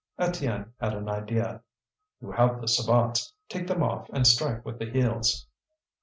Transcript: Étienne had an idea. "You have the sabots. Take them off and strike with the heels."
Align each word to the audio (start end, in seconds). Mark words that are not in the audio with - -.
Étienne 0.19 0.71
had 0.79 0.93
an 0.95 1.07
idea. 1.07 1.61
"You 2.21 2.31
have 2.31 2.59
the 2.59 2.67
sabots. 2.67 3.35
Take 3.49 3.67
them 3.67 3.83
off 3.83 4.09
and 4.11 4.25
strike 4.25 4.65
with 4.65 4.79
the 4.79 4.89
heels." 4.89 5.45